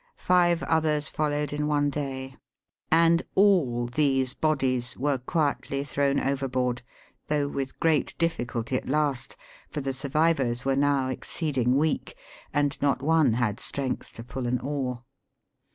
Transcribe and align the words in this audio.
Five 0.17 0.63
others 0.63 1.09
followed 1.09 1.53
in 1.53 1.67
one 1.67 1.91
day. 1.91 2.35
And 2.91 3.21
all 3.35 3.85
these 3.85 4.33
bodies 4.33 4.97
were 4.97 5.19
quietly 5.19 5.83
thrown 5.83 6.19
overboard— 6.19 6.81
though 7.27 7.47
with 7.47 7.79
great 7.79 8.15
diffi 8.17 8.47
culty 8.47 8.77
at 8.77 8.89
last, 8.89 9.37
for 9.69 9.79
the 9.81 9.93
survivors 9.93 10.65
were 10.65 10.75
now 10.75 11.09
exceeding 11.09 11.75
weak, 11.77 12.15
and 12.51 12.81
not 12.81 13.03
one 13.03 13.33
had 13.33 13.59
strength 13.59 14.11
to 14.13 14.23
pull 14.23 14.47
an 14.47 14.59
oar. 14.61 15.03